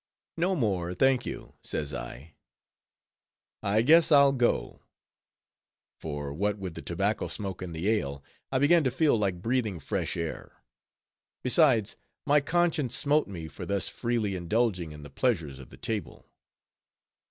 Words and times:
"No 0.35 0.55
more, 0.55 0.95
thank 0.95 1.27
you," 1.27 1.53
says 1.63 1.93
I; 1.93 2.33
"I 3.61 3.83
guess 3.83 4.11
I'll 4.11 4.31
go;" 4.31 4.81
for 5.99 6.33
what 6.33 6.57
with 6.57 6.73
the 6.73 6.81
tobacco 6.81 7.27
smoke 7.27 7.61
and 7.61 7.71
the 7.75 7.87
ale, 7.87 8.23
I 8.51 8.57
began 8.57 8.83
to 8.85 8.89
feel 8.89 9.15
like 9.15 9.43
breathing 9.43 9.79
fresh 9.79 10.17
air. 10.17 10.63
Besides, 11.43 11.97
my 12.25 12.39
conscience 12.41 12.95
smote 12.95 13.27
me 13.27 13.47
for 13.47 13.63
thus 13.67 13.89
freely 13.89 14.35
indulging 14.35 14.91
in 14.91 15.03
the 15.03 15.11
pleasures 15.11 15.59
of 15.59 15.69
the 15.69 15.77
table. 15.77 16.25